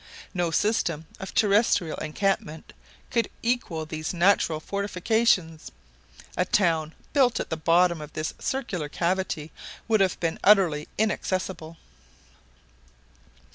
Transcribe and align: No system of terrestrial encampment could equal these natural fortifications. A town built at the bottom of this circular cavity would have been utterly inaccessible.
No 0.33 0.49
system 0.49 1.05
of 1.19 1.31
terrestrial 1.35 1.97
encampment 1.99 2.73
could 3.11 3.29
equal 3.43 3.85
these 3.85 4.15
natural 4.15 4.59
fortifications. 4.59 5.71
A 6.35 6.43
town 6.43 6.95
built 7.13 7.39
at 7.39 7.51
the 7.51 7.55
bottom 7.55 8.01
of 8.01 8.13
this 8.13 8.33
circular 8.39 8.89
cavity 8.89 9.51
would 9.87 9.99
have 9.99 10.19
been 10.19 10.39
utterly 10.43 10.87
inaccessible. 10.97 11.77